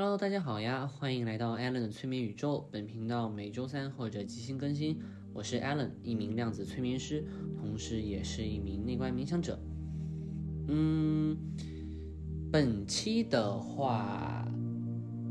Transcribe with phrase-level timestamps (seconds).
[0.00, 2.68] Hello，大家好呀，欢迎来到 Allen 的催眠宇宙。
[2.70, 4.96] 本频道每周三或者即兴更新。
[5.32, 7.26] 我是 Allen，一名量子催眠师，
[7.56, 9.58] 同时也是一名内观冥想者。
[10.68, 11.36] 嗯，
[12.52, 14.46] 本期的话，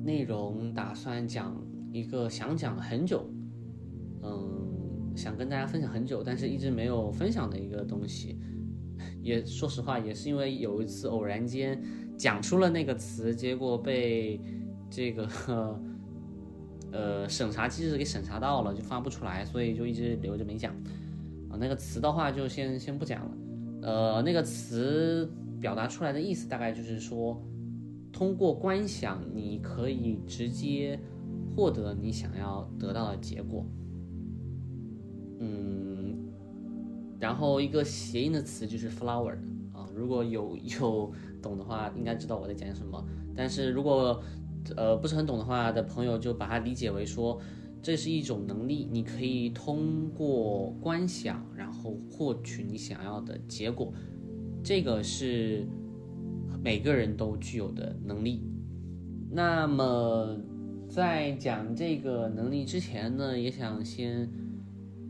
[0.03, 1.55] 内容打算讲
[1.93, 3.25] 一个想讲很久，
[4.21, 8.37] 嗯，想跟大家分享很久，但是一直没有分享的一个东西。
[9.23, 11.81] 也说实话，也是因为有一次偶然间
[12.17, 14.41] 讲出了那个词，结果被
[14.89, 15.79] 这个
[16.91, 20.73] 呃审查机制给审查到了，就发不出来，所以就一直留着没讲。
[21.49, 23.37] 啊，那个词的话就先先不讲了。
[23.83, 25.31] 呃，那个词
[25.61, 27.41] 表达出来的意思大概就是说，
[28.11, 30.99] 通过观想，你可以直接
[31.55, 33.65] 获得你想要得到的结果。
[35.39, 35.77] 嗯。
[37.19, 39.33] 然后一个谐音的词就是 flower
[39.73, 41.11] 啊，如果有有
[41.47, 43.03] 懂的话，应该知道我在讲什么。
[43.35, 44.21] 但是如果
[44.75, 47.39] 呃不是很懂的话的朋友，就把它理解为说，
[47.81, 53.93] 这是一种能力，你可以通过观想，然后获取你想要的结果。
[54.61, 55.65] 这个是
[56.61, 58.43] 每个人都具有的能力。
[59.29, 60.37] 那么
[60.89, 64.29] 在讲这个能力之前呢，也想先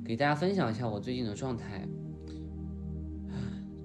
[0.05, 1.87] 给大家分享一下我最近的状态。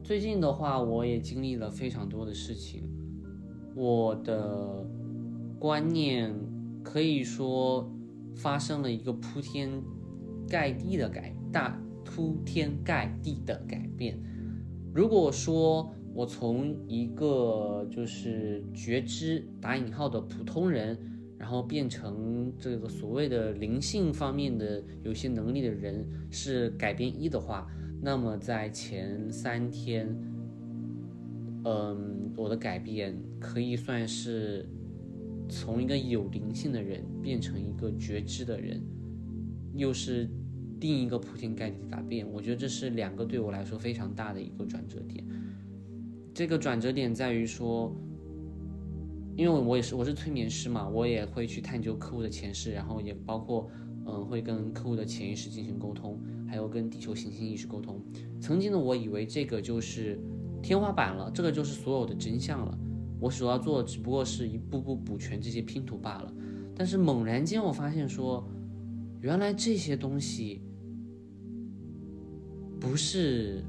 [0.05, 2.83] 最近的话，我也经历了非常多的事情，
[3.75, 4.85] 我的
[5.61, 6.35] 观念
[6.83, 7.89] 可以说
[8.35, 9.71] 发生了一个铺天
[10.49, 14.21] 盖地的改大铺天盖地的改变。
[14.93, 20.99] 如果说我从一个就是觉知打引号的普通人，
[21.39, 27.69] 然后变成这个所谓的灵性方面的有些能力的人，是改变一的话。
[28.05, 30.09] 那么在前三天，
[31.65, 34.69] 嗯，我的改变可以算是
[35.49, 38.83] 从一个有灵性的人变成一个觉知的人，
[39.77, 40.29] 又是
[40.81, 42.29] 另一个铺天盖地的改变。
[42.29, 45.25] 我觉得这是两个对我来说非常大的一个转折点。
[46.35, 47.95] 这个转折点在于说，
[49.37, 53.71] 因为我也是我是催眠师嘛，我也会去探究客户的前世，然后也包括
[54.07, 56.21] 嗯会跟客户的潜意识进行沟通。
[56.53, 57.99] 还有跟地球行星意识沟通。
[58.39, 60.21] 曾经的我以为这个就是
[60.63, 62.79] 天花板了，这个就是所有的真相了。
[63.19, 66.31] 我所要做的只不过是一步步补全这些拼图罢了。
[66.77, 68.47] 但是猛然间我发现说，
[69.23, 70.61] 原来这些东西
[72.79, 73.65] 不是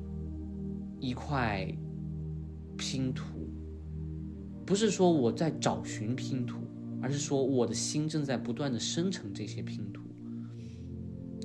[1.00, 1.66] 一块
[2.78, 3.48] 拼图，
[4.66, 6.58] 不是说我在找寻拼图，
[7.02, 10.02] 而是说我的心正在不断的生成这些拼图。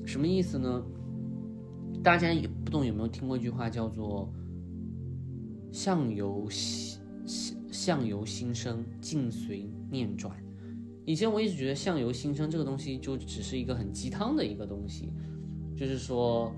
[0.05, 0.85] 什么意思呢？
[2.03, 4.33] 大家也不懂有没有听过一句话叫做
[5.73, 7.01] “相由心
[7.71, 10.35] 相由心生，境随念转”。
[11.05, 15.13] 以前我一直觉得“相由心生”这个东西就只是一个很鸡汤的一个东西，
[15.77, 16.53] 就是说，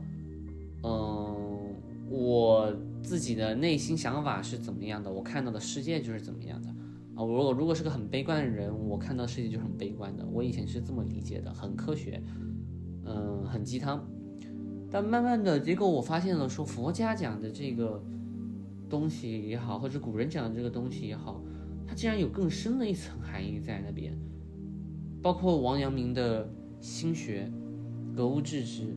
[0.82, 1.74] 嗯，
[2.08, 6.68] 我自己的内心想法是怎么样的，我看到的世界就是怎么样的
[7.14, 7.22] 啊。
[7.22, 10.26] 我如果如果是个很悲观的人，我看到世界就很悲观的。
[10.26, 12.22] 我以前是这么理解的，很科学，
[13.04, 14.04] 嗯，很鸡汤。
[14.90, 18.02] 但慢慢的结果，我发现了，说佛家讲的这个
[18.88, 21.40] 东西也好，或者古人讲的这个东西也好，
[21.86, 24.12] 它竟然有更深的一层含义在那边。
[25.22, 27.48] 包括王阳明的心学，
[28.16, 28.96] 格物致知。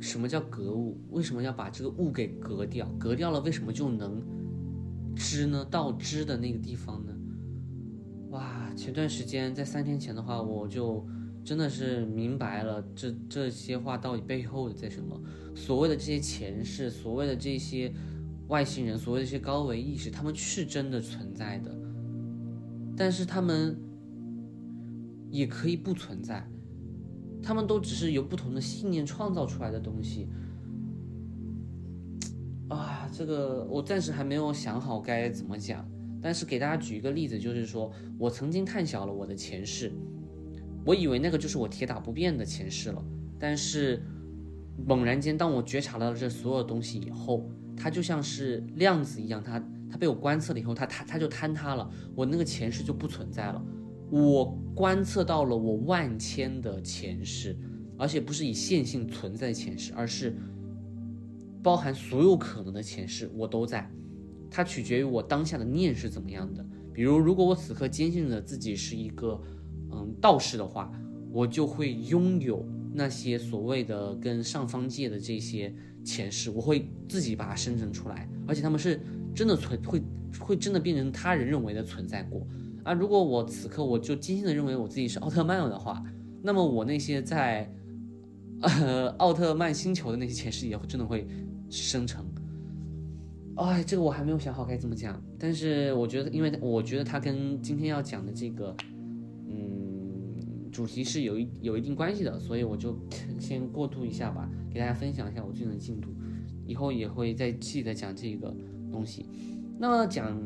[0.00, 1.00] 什么叫格物？
[1.10, 2.86] 为什么要把这个物给格掉？
[2.98, 4.20] 格掉了，为什么就能
[5.16, 5.66] 知呢？
[5.70, 7.12] 到知的那个地方呢？
[8.32, 8.70] 哇！
[8.76, 11.02] 前段时间在三天前的话，我就。
[11.44, 15.20] 真的是明白了这这些话到底背后的在什么？
[15.54, 17.92] 所谓的这些前世，所谓的这些
[18.48, 21.70] 外星人，所谓的这些高维意识，他们是真的存在的，
[22.96, 23.76] 但是他们
[25.30, 26.48] 也可以不存在，
[27.42, 30.26] 他们都只是由不同的信念创造出来的东西。
[32.68, 35.86] 啊，这个我暂时还没有想好该怎么讲，
[36.22, 39.92] 但是给大家举一个例子，就是说我曾经探晓了我的前世。
[40.84, 43.02] 我以为那个就是我铁打不变的前世了，
[43.38, 44.02] 但是
[44.86, 49.58] 猛然间，当我觉察到这所有东西以后，它就像是量子一样，它
[49.90, 53.64] 它被我观测了以后，它它它就坍塌了，我那个前世就不存在了。
[54.10, 54.44] 我
[54.74, 57.56] 观测到了我万千的前世，
[57.96, 60.36] 而且不是以线性存在的前世，而是
[61.62, 63.90] 包含所有可能的前世，我都在。
[64.50, 66.64] 它取决于我当下的念是怎么样的。
[66.92, 69.40] 比如，如果我此刻坚信着自己是一个。
[69.90, 70.92] 嗯，道士的话，
[71.32, 79.00] 我就会拥有那些所谓的跟上方界的这些前世，我会自己把它生成出来，而且他们是
[79.34, 80.02] 真的存，会
[80.38, 82.46] 会真的变成他人认为的存在过。
[82.82, 86.04] 啊，如果我此刻我就坚信的认为我自己是奥特曼的话，
[86.42, 87.72] 那么我那些在
[88.60, 91.26] 呃奥特曼星球的那些前世也会真的会
[91.70, 92.24] 生成。
[93.56, 98.76] 哎，这个我还没有想好该怎么讲，但是我觉得，因为我觉得它跟今天要讲的这个，
[100.74, 102.98] 主题是有一有一定关系的，所以我就
[103.38, 106.10] 先过渡一下吧，给大家分享一下我最近的进度，
[106.66, 108.52] 以后也会再细的讲这个
[108.90, 109.24] 东西。
[109.78, 110.36] 那么讲，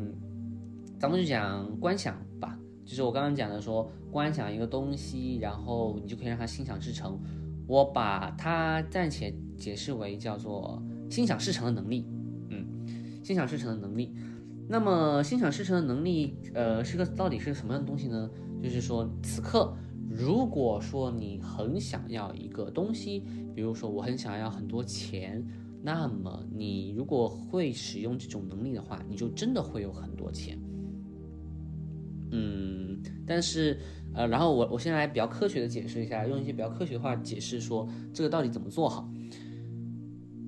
[0.98, 7.18] 咱们就讲观想吧，就是我刚刚讲的说，观想一个东西，然后你就可以让它心想事成。
[7.66, 12.04] 我把它暂且解释为叫做心想事成的能力。
[12.50, 12.66] 嗯
[13.24, 14.14] 心想事成的能力，
[14.68, 18.30] 那么心想事成的能力，呃，是个到底是个什么样的东西呢？
[18.62, 19.74] 就是说，此刻
[20.08, 23.22] 如果说你很想要一个东西，
[23.54, 25.46] 比如说我很想要很多钱，
[25.82, 30.58] 那么你如果会使用这种能力的话，你就真的会有很多钱。
[32.30, 33.78] 嗯，但是，
[34.14, 39.10] 呃，然后我我先来比较科学的解释一下，用一些比较科学的话解释说这个到底怎么做好。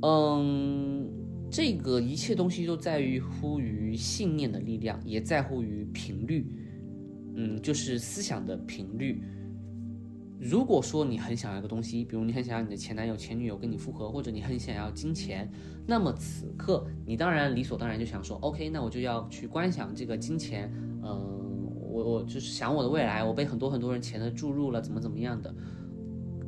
[0.03, 1.09] 嗯。
[1.53, 6.47] 这个一切东西都在于乎于信念的力量，也在乎于频率，
[7.35, 9.21] 嗯，就是思想的频率。
[10.41, 15.47] 如果说你很想要一个东西，比如你很想要你的前男友、前女友跟你复合，或者你很想要金钱，
[15.87, 20.73] 那么此刻你当然理所当然就想说，OK，那我就要去观想这个金钱，
[21.03, 25.55] 嗯，我我就是想我的未来，我被很多很多人钱的注入了，怎么怎么样的，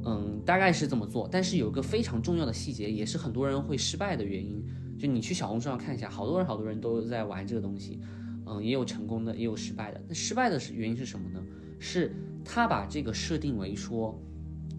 [0.06, 1.28] 嗯，大概是这么做。
[1.30, 4.64] 但是有一个非常重要的细节，也是很多人会失败的原因。
[4.98, 8.00] 就你去小红书上看一下，好多人好多人都在玩这个东西，
[8.46, 10.00] 嗯，也有成功的，也有失败的。
[10.08, 11.44] 那失败的是原因是什么呢？
[11.78, 14.20] 是他把这个设定为说，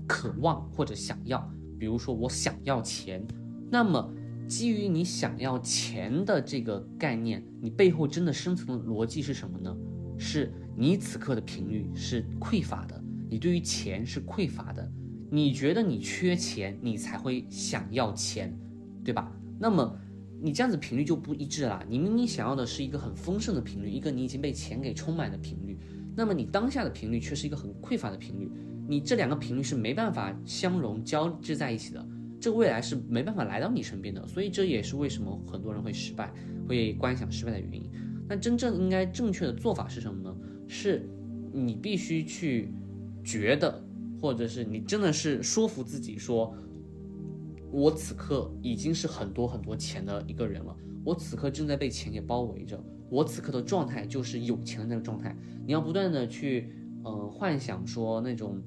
[0.07, 3.25] 渴望或者想要，比如说我想要钱，
[3.69, 4.13] 那么
[4.47, 9.75] 基于你想要钱的这个概念，你背后真的深层的逻辑是什么呢？
[10.17, 14.91] 是你此刻的频率是匮乏的，你对于钱是匮乏的，
[15.31, 18.57] 你觉得你缺钱，你才会想要钱，
[19.03, 19.31] 对吧？
[19.59, 19.99] 那么。
[20.45, 21.81] 你这样子频率就不一致啦。
[21.87, 25.79] 你明明想要的是一个很丰盛的频率，一个你已经被钱给充满的频率，
[26.15, 28.51] 那么你当下的频率却是一个很匮乏的频率。
[28.87, 32.05] 你这两个频率是没办法相融交织在一起的，
[32.39, 34.27] 这个未来是没办法来到你身边的。
[34.27, 36.33] 所以这也是为什么很多人会失败，
[36.67, 37.89] 会观想失败的原因。
[38.27, 40.35] 那真正应该正确的做法是什么呢？
[40.67, 41.09] 是
[41.51, 42.73] 你必须去
[43.23, 43.83] 觉得，
[44.21, 46.55] 或者是你真的是说服自己说。
[47.71, 52.79] 我此刻已经是很多很多钱的一个人了，我此刻正在被钱给包围着，
[53.13, 55.37] 我此刻的状态就是有钱的那个状态。
[55.67, 56.73] 你要不断的去，
[57.03, 58.59] 呃，幻想说那种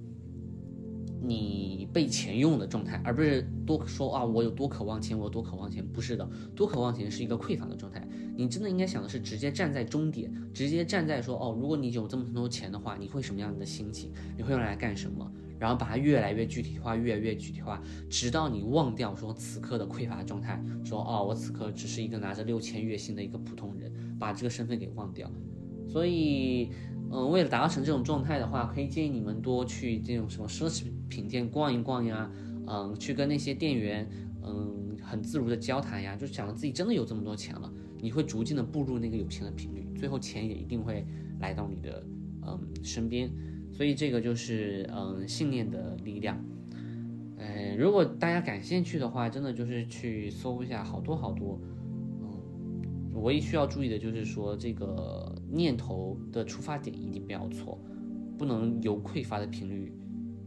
[1.20, 5.84] 你被钱用的状态，而不是多说啊，我有多渴望钱，我有多渴望钱。
[5.84, 8.06] 不是的，多渴望钱是一个匮乏的状态。
[8.36, 14.12] 你真的应该想的是直接站在终点，直接站在说哦，如果你有这么多钱的话，你会什么样的心情？
[14.36, 15.28] 你会用来干什么？
[15.58, 25.30] 然后把它越来越具体化，越来越具体化，直到你忘掉说此刻的匮乏状态，说哦，我此刻只是一个拿着六千月薪的一个普通人，把这个身份给忘掉。
[25.88, 26.70] 所以，
[27.10, 32.30] 嗯，为了达成这种状态的话，可以建议你们多去这种什么奢侈品店逛一逛呀，
[32.66, 34.08] 嗯，去跟那些店员，
[34.42, 41.06] 嗯，很自如的交谈呀，就想着自己真的有这么多钱了，你会逐渐的步入那个有钱的频率，最后钱也一定会
[41.40, 42.04] 来到你的，
[42.46, 43.30] 嗯，身边。
[43.72, 46.42] 所以这个就是嗯信念的力量，
[47.36, 51.75] 呃，如果大家感兴趣的话，真的就是去搜一下，好多好多，嗯，
[53.22, 57.78] 唯一需要注意的就是说这个念头的出发点一定不要错，
[58.38, 59.92] 不能有匮乏的频率，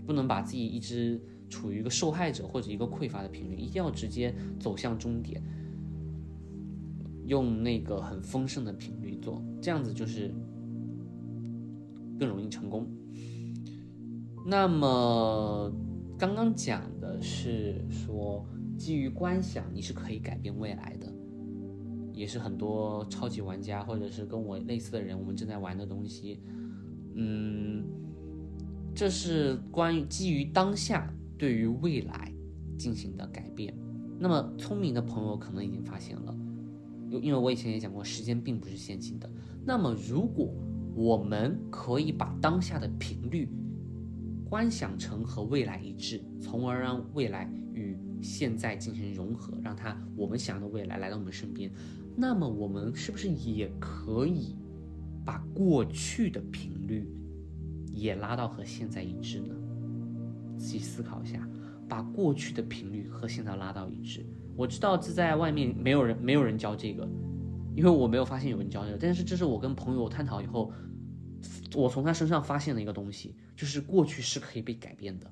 [0.05, 5.41] 不能把自己一直处于一个受害者或者一个匮乏的频率，一定要直接走向终点，
[7.25, 10.33] 用那个很丰盛的频率做，这样子就是
[12.19, 12.87] 更容易成功。
[14.45, 15.71] 那么，
[16.17, 18.45] 刚刚讲的是说，
[18.77, 21.11] 基于观想，你是可以改变未来的，
[22.19, 26.41] 也是很多超级玩家或者是跟我类似的人，我们正在玩的东西。
[27.15, 27.85] 嗯，
[28.93, 32.29] 这是关于基于当下对于未来
[32.77, 33.73] 进行的改变。
[34.19, 36.35] 那么，聪明的朋友可能已经发现了，
[37.09, 39.31] 因因为我以前也讲过，时间并不是线性的。
[39.65, 40.53] 那么，如果
[40.93, 43.47] 我们可以把当下的频率，
[44.49, 51.71] 观想成和未来一致，从而让未来与现在进行融合，让它我们想要的未来来到我们身边。
[52.15, 54.55] 那么我们是不是也可以
[55.25, 57.07] 把过去的频率
[57.91, 59.55] 也拉到和现在一致呢？
[60.57, 61.47] 仔细思考一下，
[61.87, 64.25] 把过去的频率和现在拉到一致。
[64.57, 67.07] 我知道这在外面没有人没有人教这个，
[67.73, 68.97] 因为我没有发现有人教这个。
[68.97, 70.71] 但是这是我跟朋友探讨以后
[71.73, 75.31] 我从他身上发现了一个东西，就是过去是可以被改变的。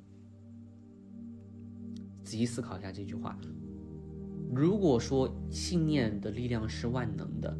[2.24, 3.38] 仔细思考一下这句话。
[4.54, 7.58] 如果说信念的力量是万能的，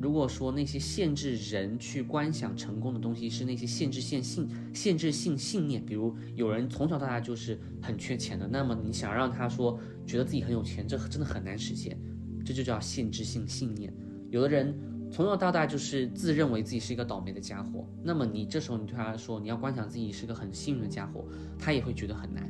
[0.00, 9.76] 如果说那些限制人去观想成功的东西是那些限制性信限制性信念，比如有人从小到大就是很缺钱的，那么你想让他说
[10.06, 11.98] 觉得自己很有钱，这真的很难实现，
[12.44, 13.92] 这就叫限制性信念。
[14.30, 14.72] 有的人
[15.10, 21.26] 从小到大就是自认为自己是一个倒霉的家伙，那么你这时候你对他说你要观想自己是个很幸运的家伙，
[21.58, 22.48] 他也会觉得很难。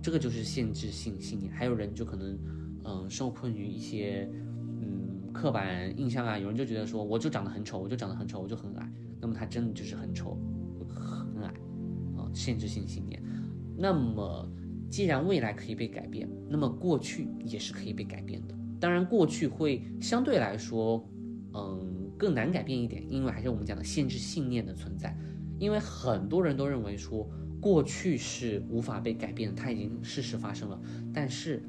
[0.00, 1.52] 这个就是限制性信念。
[1.52, 2.38] 还有人就可能。
[2.84, 4.28] 嗯，受困于一些
[4.80, 10.38] 嗯刻板印象啊，有人就觉得说，我就长得很丑，我就长得很丑，我就很矮，那么他真的就是很丑，
[10.88, 11.52] 很矮，
[12.16, 13.22] 啊，限制性信念。
[13.76, 14.50] 那么
[14.90, 18.54] 既然未来可以被改变，那么过去也是可以被改变的。
[18.80, 21.06] 当然，过去会相对来说，
[21.52, 25.14] 嗯，更难改变一点，因为还是我们讲的限制信念的存在。
[25.58, 27.28] 因为很多人都认为说，
[27.60, 30.80] 过去是无法被改变的，它已经事实发生了，
[31.12, 31.62] 但是。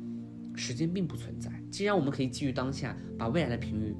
[0.55, 1.51] 时间并不存在。
[1.71, 3.95] 既然我们可以基于当下，把未来的频率，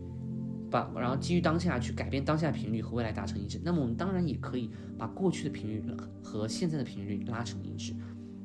[0.69, 5.83] 把然后基于当下去改变当下的频率和未来达成一致，那么我们当然也可以把过去的频率
[6.23, 7.93] 和现在的频率拉成一致。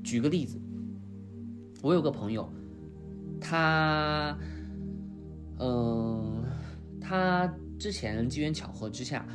[0.03, 0.61] 举个例子，
[1.83, 2.49] 我有个朋友，
[3.41, 4.39] 他，
[5.59, 6.45] 嗯，
[7.01, 9.27] 他之前机缘巧合之下，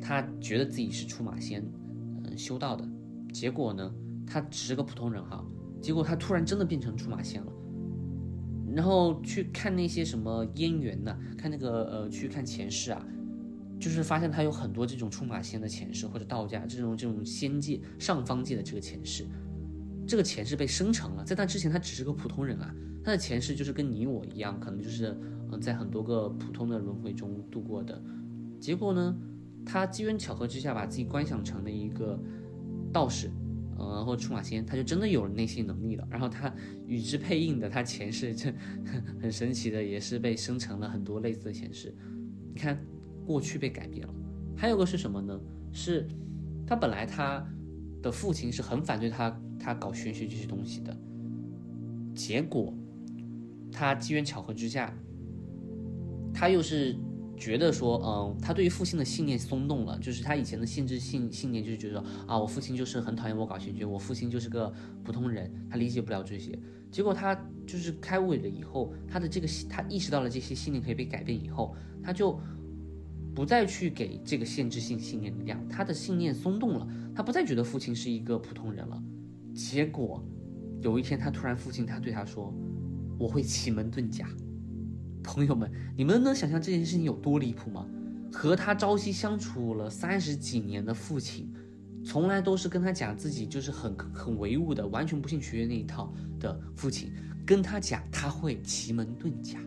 [0.00, 1.64] 他觉得自己是出马仙，
[2.24, 2.88] 嗯，修道的，
[3.32, 3.92] 结果呢，
[4.26, 5.44] 他只是个普通人哈，
[5.82, 7.52] 结果他突然真的变成出马仙了。
[8.74, 11.16] 然后去看那些什么姻缘呢？
[11.36, 13.04] 看那个呃，去看前世啊，
[13.78, 19.26] 就是发现他有很多这种出马仙的前世，或者道家这种这种仙界上方界的这个前世，
[20.06, 21.24] 这个前世被生成了。
[21.24, 25.18] 在他之前，他只是个普通人啊，他的前世就是跟你我一样，可能就是
[25.50, 28.00] 嗯，在很多个普通的轮回中度过的。
[28.60, 29.16] 结果呢，
[29.64, 32.18] 他机缘巧合之下，把自己观想成了一个
[32.92, 33.30] 道士。
[33.80, 36.06] 呃，或出马仙，他就真的有了那些能力了。
[36.10, 36.54] 然后他
[36.86, 38.52] 与之配应的，他前世就
[39.20, 41.94] 很神奇的，也是被生成了很多类似的前世。
[42.52, 42.78] 你看，
[43.26, 44.14] 过去被改变了。
[44.54, 45.40] 还有个是什么呢？
[45.72, 46.06] 是
[46.66, 47.42] 他本来他
[48.02, 50.94] 的父亲是很反对他他搞玄学这些东西的，
[52.14, 52.74] 结果
[53.72, 54.94] 他机缘巧合之下，
[56.34, 56.96] 他又是。
[57.40, 64.70] 觉得说，嗯，他对于父亲的信念松动了，就是他以前的限制性信念，就是觉得啊，我父亲就是很讨厌我搞玄学，我父亲就是个
[65.02, 66.56] 普通人，他理解不了这些。
[66.90, 67.34] 结果他
[67.66, 72.38] 就是开悟了以后，他的这个他意识到了这些信念可以被改变以后，他就
[73.34, 79.02] 不再去给这个限制性信念力量，他的信念松动了，他不再觉得父亲是一个普通人了。
[79.54, 80.22] 结果
[80.82, 82.52] 有一天，他突然父亲他对他说，
[83.18, 84.28] 我会奇门遁甲。
[85.22, 87.86] 朋友们，你们能想象这件事情有多离谱吗？
[88.32, 91.52] 和他朝夕相处了三十几年的父亲，
[92.04, 97.12] 从来都是跟他讲自己就是很很唯物的，完全不信学那一套的父亲，
[97.44, 99.58] 跟他讲他会奇门遁甲，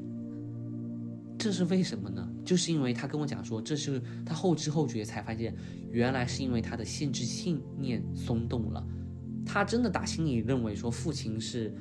[1.38, 2.26] 这是为什么呢？
[2.46, 5.54] 就是因为他跟我讲说，这是他后知后觉才发现，
[5.92, 8.86] 原来是因为他的限制信念松动了，
[9.46, 11.74] 他真的打心里认为说父亲是。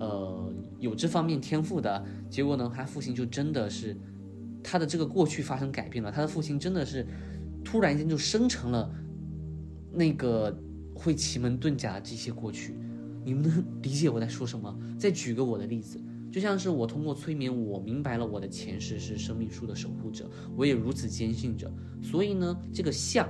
[0.00, 3.96] 呃，有这方面天赋的结果呢，他父亲就真的是
[4.62, 7.06] 他的这个过去发生改变了，他的父亲真的是
[7.62, 8.90] 突然间就生成了
[9.92, 10.58] 那个
[10.94, 12.74] 会奇门遁甲这些过去，
[13.24, 14.74] 你们能理解我在说什么？
[14.98, 16.00] 再举个我的例子，
[16.32, 21.70] 就像是我通过催眠，我明白了我的前世是生命树的守护者，我也如此坚信着，
[22.02, 23.28] 所以呢，这个相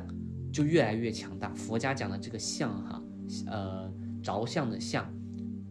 [0.52, 1.52] 就越来越强大。
[1.54, 3.02] 佛家讲的这个相哈，
[3.46, 5.04] 呃，着相的相。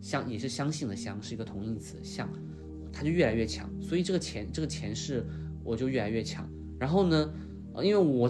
[0.01, 2.29] 相也是相信的相，是一个同义词，相，
[2.91, 3.69] 它就越来越强。
[3.81, 5.25] 所以这个前这个前世
[5.63, 6.49] 我就越来越强。
[6.79, 7.33] 然后呢，
[7.73, 8.29] 呃，因为我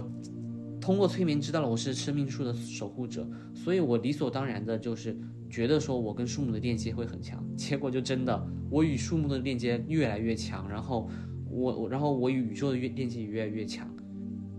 [0.82, 5.16] 通过催眠知道了我是生命树的守护者，所以我理所当然的就是
[5.50, 7.44] 觉得说我跟树木的链接会很强。
[7.56, 11.08] 结果就真的，我与树木的链接越来越强，然后
[11.50, 13.88] 我我然后我与宇宙的链链接也越来越强。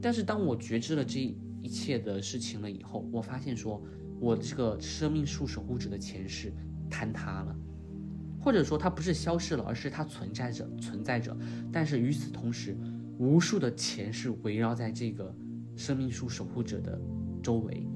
[0.01, 1.19] 但是当我觉知了这
[1.63, 3.83] 一切的事情了以后，我发现说
[4.21, 6.53] 我这个生命树守护者的前世。
[6.91, 7.57] 坍塌了，
[8.41, 11.37] 或者说它不是消失了，而是它存在着，存在着。
[11.73, 12.77] 但是与此同时，
[13.19, 15.35] 无数的钱是围绕在这个
[15.77, 17.01] 生命树守护者的
[17.43, 17.87] 周围。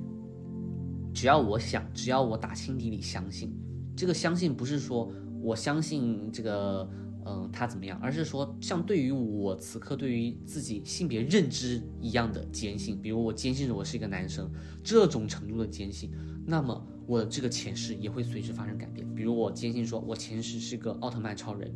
[1.13, 3.53] 只要我想，只要我打心底里相信，
[3.97, 5.11] 这个相信不是说
[5.41, 6.89] 我相信这个，
[7.25, 13.01] 嗯，他怎么样，而是说像对于我此刻对于自己性别认知一样的坚信。
[13.01, 14.51] 比如我坚信着我是一个男生，
[14.83, 16.11] 这种程度的坚信，
[16.47, 16.87] 那么。
[17.07, 21.71] 我的这个前世也会随之发生改变，比如我坚信说，我前世是个奥特曼超人，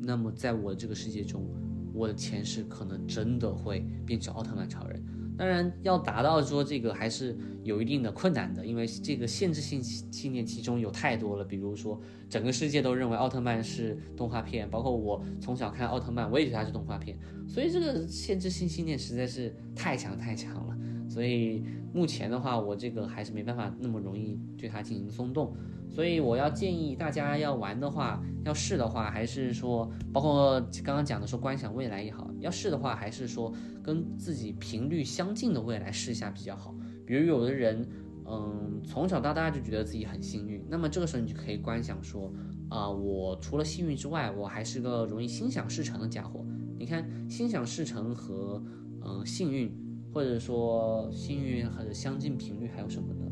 [0.00, 1.46] 那么在我的这个世界中，
[1.92, 5.02] 我的前世可能真的会变成奥特曼超人。
[5.38, 11.44] 当然，要达到说这个还是有一定的困难的，因为这个限制性信念其中有太多了。
[11.44, 20.76] 比如说，整个世界都认为奥特曼是动画片，包括我从小看奥特曼，我也觉得它是动画片，所以这个限制性信念实在是太强太强了。
[21.08, 25.54] 所以目前的话，我这个还是没办法那么容易对它进行松动。
[25.88, 36.74] 所以我要建议大家要玩的话，要试的话，还是说，包括刚刚讲的说观想未来也好，要试的话，还是说跟自己频率相近的未来试一下比较好。
[37.06, 37.88] 比如有的人，
[38.26, 42.30] 嗯，从小到大就觉得自己很幸运，那么这个时候你就可以观想说，
[42.68, 46.44] 啊，我除了幸运之外，我还是个容易心想事成的家伙。
[46.78, 48.62] 你看，心想事成和
[49.02, 49.70] 嗯幸运，
[50.12, 53.30] 或者说幸运和相近频率还有什么呢？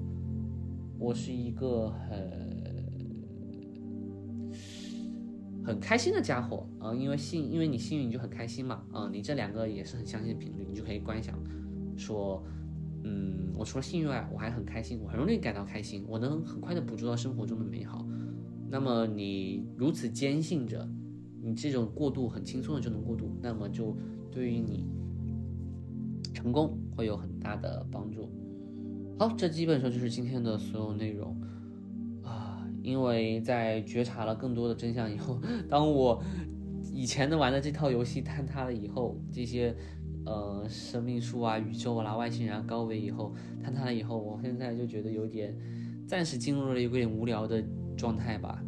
[0.99, 2.55] 我是一个很。
[5.67, 11.35] 很开心的家伙啊，因为幸，因为你幸运，你就很开心嘛啊，你这两个也是很相近频率，你就可以观想，
[11.97, 12.45] 说，
[13.03, 18.07] 嗯，我除了幸运外，我还很开心，我很容易感到开心，我能很快的捕捉到生活中的美好。
[18.69, 20.87] 那么你如此坚信着，
[21.45, 23.95] 你这种过渡很轻松的就能过渡，那么就
[24.31, 24.87] 对于你
[26.33, 28.31] 成功会有很大的帮助。
[29.19, 31.39] 好，这基本上就是今天的所有内容
[32.23, 32.67] 啊。
[32.83, 36.23] 因为在觉察了更多的真相以后，当我
[36.93, 39.75] 以前的玩的这套游戏坍塌了以后，这些
[40.27, 45.57] 呃生命树啊、宇宙啊、外星人啊、高维以后坍塌了以后，我现在就觉得有点
[46.07, 47.63] 暂时进入了有点无聊的
[47.97, 48.63] 状态吧。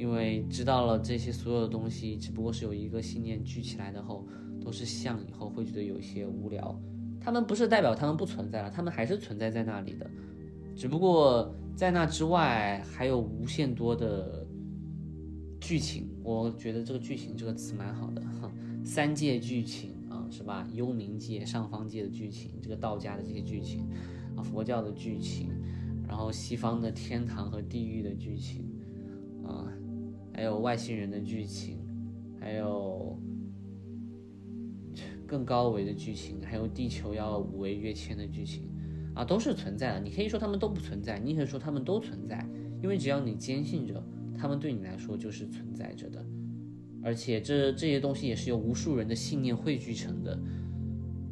[0.00, 4.26] 因为知道了这些所有的东西只不过是有一个信念聚起来的后
[4.60, 6.80] 都是像，以后会觉得有些无聊。
[7.20, 10.10] 他们不是代表他们不存在了，他们还是存在在那里的，
[10.74, 11.54] 只不过。
[11.76, 14.46] 在那之外，还有无限多的
[15.62, 16.10] 剧情。
[16.22, 18.22] 我觉得这个“剧情”这个词蛮好的，
[18.84, 20.68] 三界剧情啊，是吧？
[20.74, 23.88] 幽冥界、上方界的剧情，这个道家的这些剧情，
[24.36, 25.48] 啊，佛教的剧情，
[26.06, 28.62] 然后西方的天堂和地狱的剧情，
[29.42, 29.72] 啊，
[30.40, 31.76] 还有外星人的剧情，
[32.40, 33.14] 还有
[35.26, 38.62] 更高维的剧情，还有地球要五维跃迁的剧情。
[39.14, 40.00] 啊，都是存在的。
[40.00, 42.42] 你可以说他们都不存在，你可以说他们都存在，
[42.82, 44.02] 因为只要你坚信着，
[44.34, 46.24] 他们对你来说就是存在着的。
[47.02, 50.40] 而且这这些东西也是由无数人的信念汇聚成的，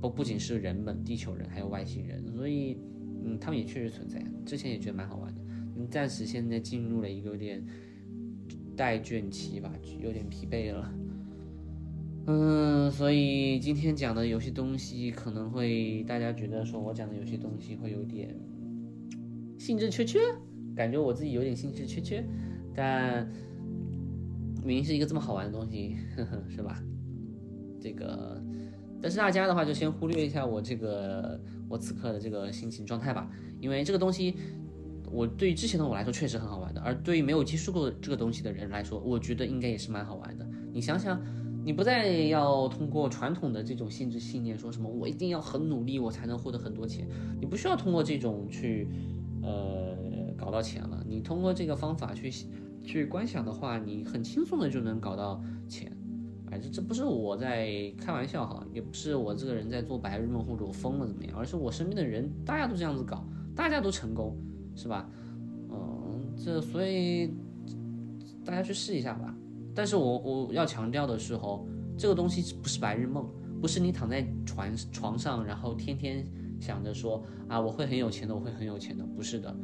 [0.02, 2.22] 不不仅是人们、地球人，还有外星人。
[2.36, 2.76] 所以，
[3.24, 4.22] 嗯，他们也确实存在。
[4.44, 5.40] 之前也觉得蛮好玩的。
[5.78, 7.64] 嗯，暂时现在进入了一个有点
[8.78, 10.94] 待卷期吧，有点疲惫了。
[12.26, 18.32] 嗯，所以今天讲的有些东西可能会大家觉得说我讲的有些东西会有点
[19.58, 20.20] 兴致缺缺，
[20.76, 22.24] 感觉我自己有点兴致缺缺，
[22.74, 23.28] 但
[24.62, 26.80] 明明是一个这么好玩的东西，呵呵，是吧？
[27.80, 28.40] 这个，
[29.02, 34.36] 但是大家的话就先忽略一下我这个我此刻的这个心情状态吧，因为这个东西
[35.10, 40.46] 我对于之前的我来说确实很好玩的，而对于没有接触过这个东西的人来说，我觉得应该也是蛮好玩的。
[40.72, 41.20] 你想想。
[41.64, 47.06] 你不再要通过传统的这种限制信念，说什么我一定要很努力，我才能获得很多钱。
[47.38, 48.88] 你不需要通过这种去，
[49.42, 49.94] 呃，
[50.34, 51.04] 搞到钱了。
[51.06, 52.32] 你通过这个方法去
[52.82, 55.94] 去观想的话，你很轻松的就能搞到钱。
[56.50, 64.34] 哎，这这不是我在开玩笑哈，也不是我这个人在做白日梦或者我疯了怎么样，而是我身边的人大家都这样子搞，大家都成功，
[64.78, 65.10] 是吧？
[65.70, 67.34] 嗯，这所以
[68.44, 69.34] 大家去试一下吧。
[69.74, 73.28] 但是我我要强调的是哦，这个东西不是白日梦，
[73.60, 76.24] 不是你躺在床床上，然后天天
[76.60, 79.54] 想着说啊我会很有钱的，我会很有钱的，不是的。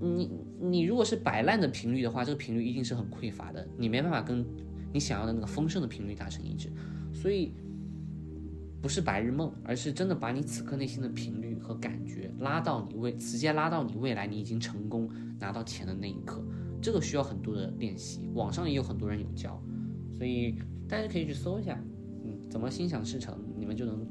[0.00, 4.44] 你你如果是摆烂的频率的话，这个频率一定是很匮乏的，你没办法跟
[4.92, 6.70] 你想要的那个丰盛的频率达成一致。
[7.12, 7.54] 所以
[8.84, 15.08] 不是白日梦，而是真的把你此刻内心的频率和感觉拉到你未直接拉到你未来你已经成功
[15.40, 16.44] 拿到钱的那一刻。
[16.82, 19.58] 这个需要很多的练习，网上也有很多人有教，
[20.12, 21.82] 所以大家可以去搜一下，
[22.26, 24.06] 嗯，怎么心想事成，你们就能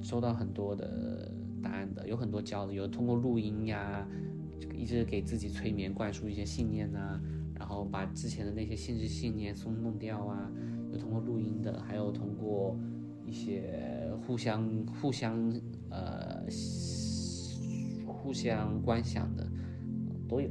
[0.00, 1.30] 收到很多的
[1.62, 2.08] 答案的。
[2.08, 4.08] 有很多教的，有通过录音呀，
[4.74, 7.20] 一直给自己催眠，灌输一些信念呐，
[7.54, 10.50] 然后把之前的那些限制信念松弄掉啊。
[10.90, 12.74] 有通过录音的，还有通过
[13.28, 14.66] 一些互相
[15.00, 15.52] 互相
[15.90, 16.42] 呃
[18.06, 19.46] 互相观想的，
[20.26, 20.48] 都有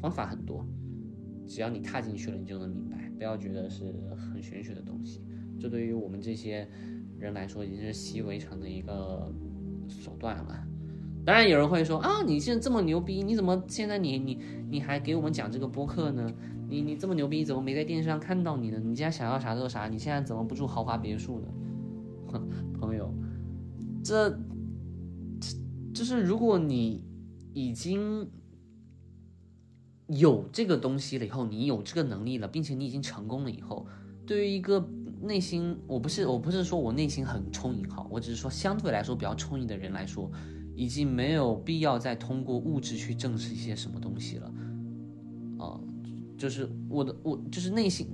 [0.00, 0.64] 方法很多。
[1.48, 3.10] 只要你踏进去了，你就能明白。
[3.18, 5.20] 不要觉得是很玄学的东西，
[5.58, 6.66] 这对于我们这些
[7.18, 9.30] 人来说已经是习以为常的一个
[9.88, 10.66] 手段了。
[11.24, 14.40] 当然，有人会说啊，你现在这么牛逼，你怎么现在你你
[14.70, 16.32] 你还给我们讲这个播客呢？
[16.68, 18.78] 你你这么牛逼，怎么没在电视上看到你呢？
[18.78, 21.48] 你现在想要啥都啥，你现在怎么不住豪华别墅呢？
[22.30, 23.12] 朋友，
[24.04, 24.38] 这
[25.92, 27.04] 就是如果你
[27.52, 28.28] 已经
[30.06, 33.86] 有这个东西了以后，你有这个能力了，并且你已经成功了以后，
[34.26, 34.88] 对于一个
[35.22, 40.30] 内心，我不是我不是说我内心很充盈哈，我只是说相对来说比较充盈的人来说，
[40.74, 44.52] 已经没有必要再通过物质去证实一些什么东西了，
[45.58, 45.78] 啊，
[46.38, 48.06] 就是我的我就是内心，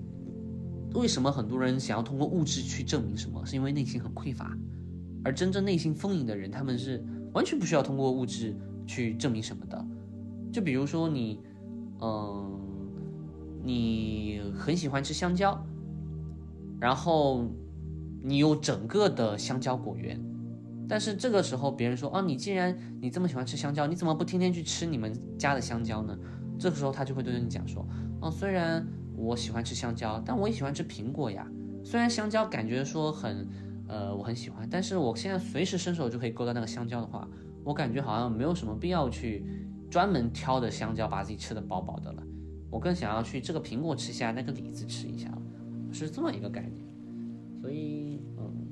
[0.97, 3.45] 为什么很多人想要通过物质去证明什么？
[3.47, 4.57] 是因为内心很匮乏，
[5.25, 8.57] 而真正内心丰盈的人，他们是完全不需要通过物质
[8.87, 9.87] 去证明什么的，
[10.53, 11.41] 就比如说你。
[11.99, 12.61] 嗯，
[13.65, 15.59] 你很喜欢吃香蕉，
[16.79, 17.47] 然后
[18.23, 20.21] 你有整个的香蕉果园，
[20.87, 26.15] 但是这个时候别人说，哦，你既然你这么喜欢吃香蕉，你怎么不天天去吃你们家的香蕉呢？
[26.59, 27.89] 这个时候他就会对你讲说，
[28.21, 31.47] 哦，虽然我喜欢吃香蕉，但我也喜欢吃苹果呀。
[31.85, 33.49] 虽然香蕉感觉说很，
[33.89, 37.29] 呃，我很喜欢，但是我现在随时伸手就可以勾到那个香蕉的话，
[37.65, 39.45] 我感觉好像没有什么必要去。
[39.89, 42.23] 专门挑的香蕉，把自己吃的饱饱的了。
[42.71, 45.31] 我更想要去这个苹果吃下，那个李子吃一下，
[45.93, 46.85] 是这么一个概念。
[47.63, 48.67] 所以，嗯，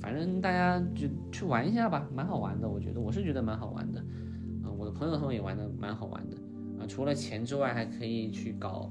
[0.00, 2.66] 反正大家就去玩一下吧，蛮好玩的。
[2.66, 4.02] 我觉得我是觉得蛮好玩的。
[4.64, 6.36] 嗯，我的朋友他们也玩的蛮好玩的。
[6.82, 8.90] 啊，除了钱之外，还可以去搞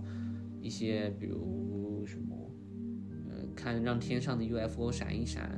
[0.62, 2.52] 一些，比如什么，
[3.30, 5.50] 呃，看让天上的 UFO 闪一闪，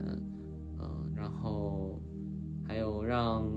[0.80, 2.02] 嗯，然后
[2.68, 3.48] 还有让。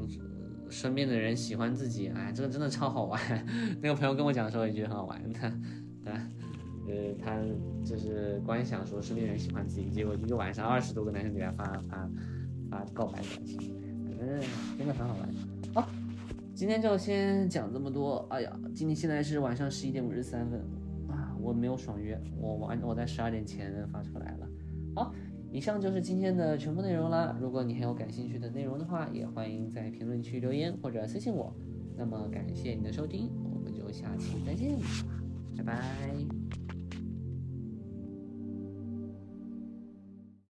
[0.71, 3.21] 身边的人喜欢自己，哎，这个真的超好玩。
[3.81, 5.49] 那个朋友跟我讲的时候也觉得很好玩，他，
[6.03, 6.13] 对，
[6.89, 7.39] 呃，他
[7.85, 12.11] 就是光想说身边人喜欢自己，结果一个晚上二十多个男生给他发发
[12.71, 13.61] 发告白短信，
[14.19, 14.41] 反正
[14.79, 15.29] 真的很好玩。
[15.75, 15.89] 好，
[16.55, 18.27] 今天就先讲这么多。
[18.31, 20.61] 哎呀，今天现在是晚上十一点五十三分，
[21.45, 24.49] 我没有爽约，我晚我在十二点前发出来了。
[24.97, 25.15] 好。
[25.53, 27.39] 以上就是今天的全部内容了。
[27.41, 31.55] 如果你还有感兴趣的内容的话，也欢迎在评论区留言或者私信我。
[31.97, 34.77] 那么感谢你的收听，我们就下期再见，
[35.57, 36.44] 拜拜。